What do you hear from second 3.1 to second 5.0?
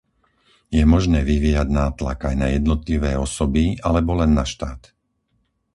osoby, alebo len na štát?